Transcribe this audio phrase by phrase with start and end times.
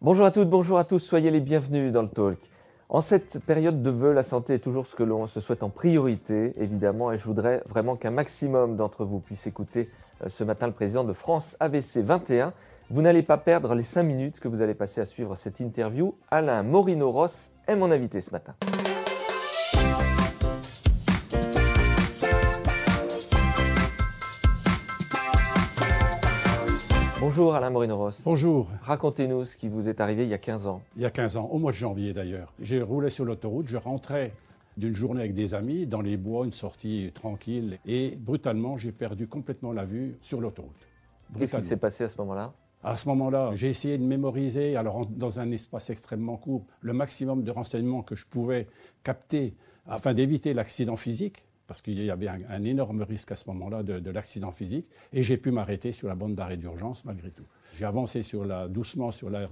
[0.00, 2.38] Bonjour à toutes, bonjour à tous, soyez les bienvenus dans le talk.
[2.88, 5.70] En cette période de vœux, la santé est toujours ce que l'on se souhaite en
[5.70, 9.90] priorité, évidemment, et je voudrais vraiment qu'un maximum d'entre vous puisse écouter
[10.22, 12.52] euh, ce matin le président de France AVC 21.
[12.90, 16.14] Vous n'allez pas perdre les 5 minutes que vous allez passer à suivre cette interview.
[16.30, 18.54] Alain Morino-Ross est mon invité ce matin.
[27.38, 28.22] Bonjour Alain Morino-Ross.
[28.24, 28.68] Bonjour.
[28.82, 30.82] Racontez-nous ce qui vous est arrivé il y a 15 ans.
[30.96, 32.52] Il y a 15 ans, au mois de janvier d'ailleurs.
[32.58, 34.32] J'ai roulé sur l'autoroute, je rentrais
[34.76, 39.28] d'une journée avec des amis dans les bois, une sortie tranquille, et brutalement, j'ai perdu
[39.28, 40.88] complètement la vue sur l'autoroute.
[41.38, 42.54] Qu'est-ce qui s'est passé à ce moment-là?
[42.82, 47.44] À ce moment-là, j'ai essayé de mémoriser, alors dans un espace extrêmement court, le maximum
[47.44, 48.66] de renseignements que je pouvais
[49.04, 49.54] capter
[49.86, 54.10] afin d'éviter l'accident physique parce qu'il y avait un, énorme risque à ce moment-là de,
[54.10, 57.44] l'accident physique, et j'ai pu m'arrêter sur la bande d'arrêt d'urgence malgré tout.
[57.76, 58.22] J'ai avancé
[58.70, 59.48] doucement sur la,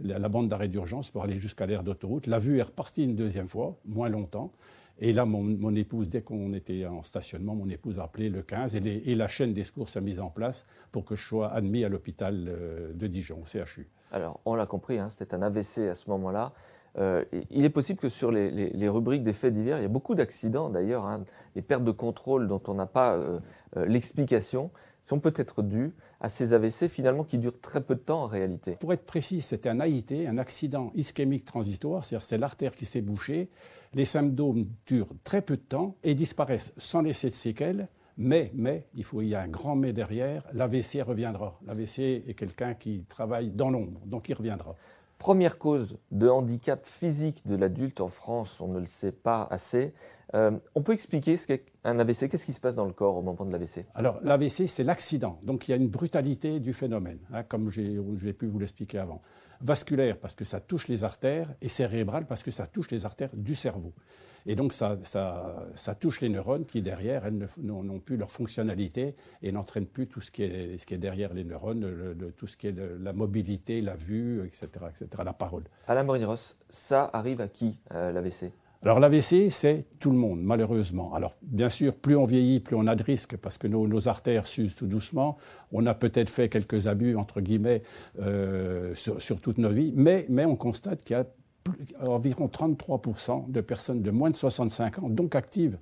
[0.00, 2.26] la bande d'arrêt d'urgence pour aller jusqu'à l'aire d'autoroute.
[2.26, 4.52] La vue est repartie une deuxième fois, moins longtemps.
[5.00, 8.74] Et là, mon, épouse, dès qu'on était en stationnement, mon épouse a appelé le 15
[8.74, 11.88] et, la chaîne des secours s'est mise en place pour que je sois admis à
[11.88, 13.88] l'hôpital euh, de Dijon, au CHU.
[14.10, 16.52] Alors, on l'a compris, hein, c'était un AVC à ce moment-là.
[16.96, 20.14] Euh, il est possible que sur les, rubriques des faits divers, il y a beaucoup
[20.14, 23.38] d'accidents d'ailleurs, hein, les pertes de contrôle dont on n'a pas euh,
[23.76, 24.70] euh, l'explication
[25.04, 28.76] sont peut-être dues à ces AVC finalement qui durent très peu de temps en réalité.
[28.80, 33.00] Pour être précis, c'était un AIT, un accident ischémique transitoire, c'est-à-dire c'est l'artère qui s'est
[33.00, 33.48] bouchée.
[33.94, 37.88] Les symptômes durent très peu de temps et disparaissent sans laisser de séquelles.
[38.20, 41.58] Mais, mais, il, faut, il y a un grand mais derrière, l'AVC reviendra.
[41.64, 44.74] L'AVC est quelqu'un qui travaille dans l'ombre, donc il reviendra.
[45.18, 49.92] Première cause de handicap physique de l'adulte en France, on ne le sait pas assez.
[50.34, 53.16] Euh, on peut expliquer ce qu'est un AVC Qu'est-ce qui se passe dans le corps
[53.16, 55.36] au moment de l'AVC Alors, l'AVC, c'est l'accident.
[55.42, 59.20] Donc, il y a une brutalité du phénomène, hein, comme j'ai pu vous l'expliquer avant.
[59.60, 63.30] Vasculaire, parce que ça touche les artères, et cérébral, parce que ça touche les artères
[63.34, 63.92] du cerveau.
[64.46, 69.52] Et donc, ça, ça, touche les neurones qui, derrière, elles n'ont plus leur fonctionnalité et
[69.52, 72.68] n'entraînent plus tout ce qui est, ce qui est derrière les neurones, tout ce qui
[72.68, 75.64] est la mobilité, la vue, etc., etc., la parole.
[75.86, 78.52] Alain Morineros, ça arrive à qui, euh, l'AVC
[78.82, 81.12] alors l'AVC, c'est tout le monde, malheureusement.
[81.14, 84.46] Alors bien sûr, plus on vieillit, plus on a de risques parce que nos, artères
[84.46, 85.36] s'usent tout doucement.
[85.72, 87.82] On a peut-être fait quelques abus, entre guillemets,
[88.20, 91.26] euh, sur, sur, toute nos vies, mais, on constate qu'il y a
[92.00, 95.76] environ 33% de personnes de moins de 65 ans, donc actives,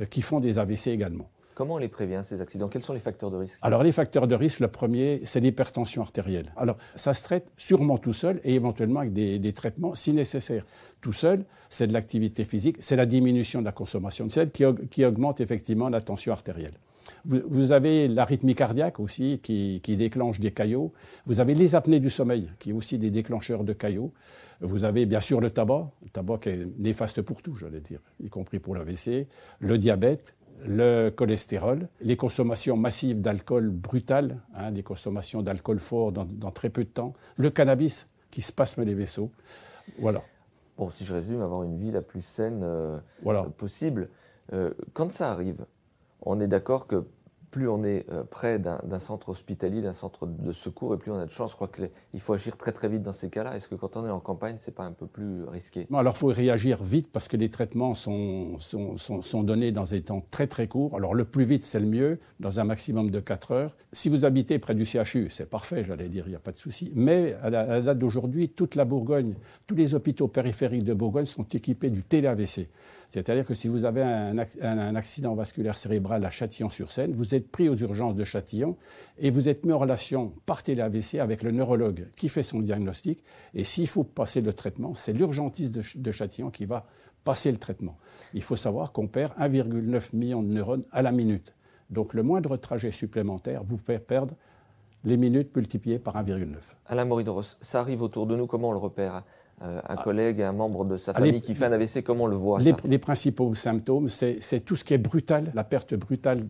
[0.00, 1.30] euh, qui font des AVC également.
[1.54, 2.68] Comment on les prévient, ces accidents?
[2.68, 3.58] Quels sont les facteurs de risque?
[3.62, 6.52] Alors, les facteurs de risque, le premier, c'est l'hypertension artérielle.
[6.56, 10.64] Alors, ça se traite sûrement tout seul et éventuellement avec des, traitements si nécessaire.
[11.00, 14.64] Tout seul, c'est de l'activité physique, c'est la diminution de la consommation de sel qui,
[14.90, 16.74] qui augmente effectivement la tension artérielle.
[17.24, 20.92] Vous, avez l'arythmie cardiaque aussi qui, déclenche des caillots.
[21.26, 24.12] Vous avez les apnées du sommeil qui est aussi des déclencheurs de caillots.
[24.60, 28.00] Vous avez bien sûr le tabac, le tabac qui est néfaste pour tout, j'allais dire,
[28.22, 29.26] y compris pour l'AVC,
[29.58, 30.34] le diabète,
[30.66, 36.84] le cholestérol, les consommations massives d'alcool brutal, hein, des consommations d'alcool fort dans, très peu
[36.84, 39.30] de temps, le cannabis qui spasme les vaisseaux.
[39.98, 40.22] Voilà.
[40.78, 42.98] Bon, si je résume, avoir une vie la plus saine euh,
[43.56, 44.08] possible.
[44.52, 45.66] Euh, quand ça arrive,
[46.22, 47.04] on est d'accord que
[47.52, 51.18] plus on est euh, près d'un centre hospitalier, d'un centre de secours, et plus on
[51.18, 51.50] a de chance.
[51.50, 53.54] Je crois qu'il faut agir très très vite dans ces cas-là.
[53.56, 55.86] Est-ce que quand on est en campagne, c'est pas un peu plus risqué?
[55.92, 60.00] Alors il faut réagir vite parce que les traitements sont, sont, sont, donnés dans des
[60.00, 60.96] temps très très courts.
[60.96, 63.76] Alors le plus vite, c'est le mieux, dans un maximum de 4 heures.
[63.92, 66.56] Si vous habitez près du CHU, c'est parfait, j'allais dire, il n'y a pas de
[66.56, 66.90] souci.
[66.94, 69.34] Mais à la, date d'aujourd'hui, toute la Bourgogne,
[69.66, 72.68] tous les hôpitaux périphériques de Bourgogne sont équipés du télé-AVC.
[73.08, 77.68] C'est-à-dire que si vous avez un, un accident vasculaire cérébral à Châtillon-sur-Seine, vous êtes pris
[77.68, 78.76] aux urgences de Châtillon
[79.18, 83.22] et vous êtes mis en relation par télé-AVC avec le neurologue qui fait son diagnostic.
[83.54, 86.86] Et s'il faut passer le traitement, c'est l'urgentiste de, Châtillon qui va
[87.24, 87.98] passer le traitement.
[88.34, 91.54] Il faut savoir qu'on perd 1,9 million de neurones à la minute.
[91.90, 94.34] Donc le moindre trajet supplémentaire vous fait perdre
[95.04, 96.56] les minutes multipliées par 1,9.
[96.86, 99.24] Alain Moridoros, ça arrive autour de nous, comment on le repère?
[99.60, 102.58] Un collègue, un membre de sa famille qui fait un AVC, comment on le voit
[102.58, 106.42] les, les, principaux symptômes, c'est tout ce qui est brutal, la perte brutale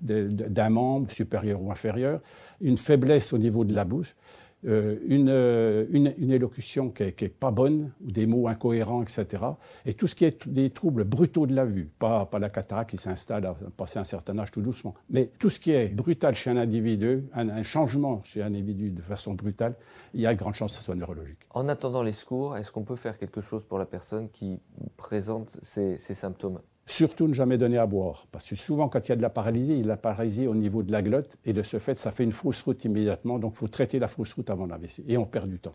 [0.00, 2.20] d'un membre supérieur ou inférieur,
[2.60, 4.16] une faiblesse au niveau de la bouche,
[4.64, 4.96] euh,
[5.28, 9.44] euh, une, une, élocution qui n'est pas bonne, ou des mots incohérents, etc.
[9.84, 12.90] Et tout ce qui est des troubles brutaux de la vue, pas, pas la cataracte
[12.90, 16.34] qui s'installe à passer un certain âge tout doucement, mais tout ce qui est brutal
[16.34, 19.74] chez un individu, un, changement chez un individu de façon brutale,
[20.14, 21.38] il y a grande chance que ce soit neurologique.
[21.50, 24.58] En attendant les secours, est-ce qu'on peut faire quelque chose pour la personne qui
[24.96, 26.60] présente ces symptômes?
[26.88, 29.30] Surtout ne jamais donner à boire, parce que souvent quand il y a de la
[29.30, 31.98] paralysie, il y a la paralysie au niveau de la glotte, et de ce fait,
[31.98, 35.02] ça fait une fausse route immédiatement, donc il faut traiter la fausse route avant l'AVC,
[35.08, 35.74] et on perd du temps.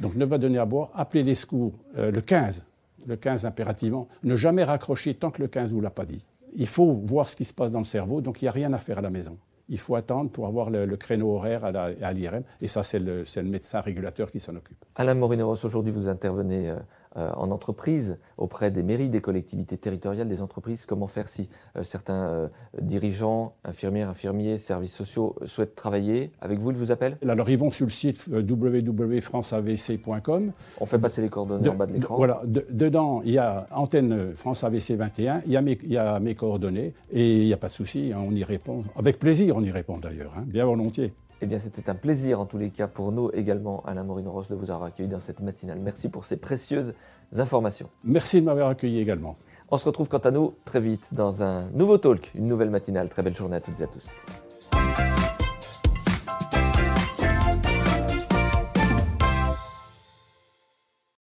[0.00, 2.66] Donc ne pas donner à boire, appeler les secours euh, le 15,
[3.06, 6.26] le 15 impérativement, ne jamais raccrocher tant que le 15 ne vous l'a pas dit.
[6.56, 8.72] Il faut voir ce qui se passe dans le cerveau, donc il n'y a rien
[8.72, 9.38] à faire à la maison
[9.68, 12.42] il faut attendre pour avoir le, créneau horaire à l'IRM.
[12.60, 14.82] Et ça, c'est le, médecin régulateur qui s'en occupe.
[14.96, 16.76] Alain Morineros, aujourd'hui, vous intervenez euh,
[17.16, 20.86] en entreprise, auprès des mairies, des collectivités territoriales, des entreprises.
[20.86, 22.48] Comment faire si euh, certains euh,
[22.80, 27.18] dirigeants, infirmières, infirmiers, services sociaux souhaitent travailler Avec vous, ils vous appellent?
[27.26, 30.52] Alors, ils vont sur le site www.franceavc.com.
[30.80, 32.16] On fait passer les coordonnées en bas de l'écran.
[32.16, 35.96] Voilà, dedans, il y a antenne France AVC 21, il y a mes, il y
[35.96, 38.84] a mes coordonnées, et il n'y a pas de souci, hein, on y répond.
[38.96, 41.12] Avec plaisir, on y répond d'ailleurs, hein, bien volontiers.
[41.40, 44.56] Eh bien, c'était un plaisir en tous les cas pour nous également, Alain Morino-Ross, de
[44.56, 45.78] vous avoir accueilli dans cette matinale.
[45.78, 46.94] Merci pour ces précieuses
[47.36, 47.88] informations.
[48.02, 49.36] Merci de m'avoir accueilli également.
[49.70, 53.08] On se retrouve quant à nous très vite dans un nouveau talk, une nouvelle matinale.
[53.08, 54.08] Très belle journée à toutes et à tous.